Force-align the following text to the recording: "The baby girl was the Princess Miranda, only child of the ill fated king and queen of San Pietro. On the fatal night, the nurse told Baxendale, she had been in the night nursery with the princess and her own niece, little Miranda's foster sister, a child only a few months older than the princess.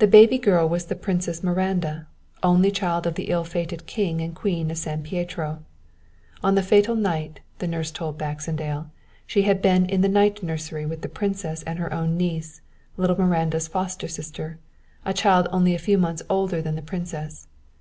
"The 0.00 0.08
baby 0.08 0.36
girl 0.36 0.68
was 0.68 0.86
the 0.86 0.96
Princess 0.96 1.44
Miranda, 1.44 2.08
only 2.42 2.72
child 2.72 3.06
of 3.06 3.14
the 3.14 3.30
ill 3.30 3.44
fated 3.44 3.86
king 3.86 4.20
and 4.20 4.34
queen 4.34 4.68
of 4.68 4.78
San 4.78 5.04
Pietro. 5.04 5.62
On 6.42 6.56
the 6.56 6.60
fatal 6.64 6.96
night, 6.96 7.38
the 7.60 7.68
nurse 7.68 7.92
told 7.92 8.18
Baxendale, 8.18 8.90
she 9.28 9.42
had 9.42 9.62
been 9.62 9.86
in 9.86 10.00
the 10.00 10.08
night 10.08 10.42
nursery 10.42 10.86
with 10.86 11.02
the 11.02 11.08
princess 11.08 11.62
and 11.62 11.78
her 11.78 11.92
own 11.94 12.16
niece, 12.16 12.62
little 12.96 13.14
Miranda's 13.16 13.68
foster 13.68 14.08
sister, 14.08 14.58
a 15.04 15.14
child 15.14 15.46
only 15.52 15.72
a 15.72 15.78
few 15.78 15.98
months 15.98 16.24
older 16.28 16.60
than 16.60 16.74
the 16.74 16.82
princess. 16.82 17.46